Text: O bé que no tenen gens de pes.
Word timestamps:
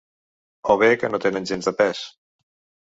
O 0.73 0.77
bé 0.83 0.89
que 1.03 1.11
no 1.13 1.21
tenen 1.27 1.49
gens 1.53 1.71
de 1.71 1.77
pes. 1.85 2.05